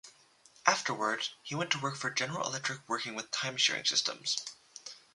Afterwards, 0.65 1.29
he 1.43 1.53
went 1.53 1.69
to 1.73 1.77
work 1.79 1.95
for 1.95 2.09
General 2.09 2.47
Electric 2.47 2.89
working 2.89 3.13
with 3.13 3.29
time 3.29 3.55
sharing 3.55 3.85
systems. 3.85 4.35